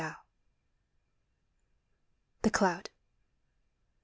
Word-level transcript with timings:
133 2.41 2.41
THE 2.41 2.49
CLOUD. 2.49 2.89